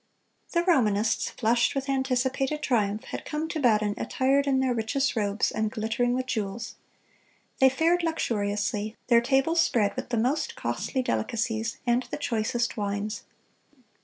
[0.51, 5.15] (260) The Romanists, flushed with anticipated triumph, had come to Baden attired in their richest
[5.15, 6.73] robes and glittering with jewels.
[7.59, 13.21] They fared luxuriously, their tables spread with the most costly delicacies and the choicest wines.